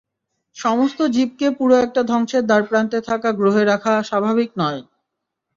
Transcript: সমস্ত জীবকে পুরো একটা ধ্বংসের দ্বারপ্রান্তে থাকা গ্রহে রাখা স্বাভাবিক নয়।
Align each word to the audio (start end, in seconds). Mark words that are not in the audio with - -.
সমস্ত 0.55 0.99
জীবকে 1.15 1.47
পুরো 1.57 1.75
একটা 1.79 2.01
ধ্বংসের 2.03 2.43
দ্বারপ্রান্তে 2.45 2.99
থাকা 3.09 3.29
গ্রহে 3.39 3.63
রাখা 3.65 3.93
স্বাভাবিক 4.09 4.49
নয়। 4.57 4.81